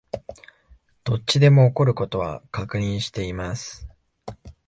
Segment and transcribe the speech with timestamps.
[1.03, 3.87] どっちでも起こる事は確認しています